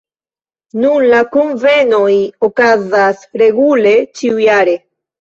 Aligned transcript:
Nun 0.85 1.05
la 1.11 1.19
kunvenoj 1.35 2.09
okazas 2.51 3.25
regule 3.45 3.97
ĉiujare. 4.21 4.81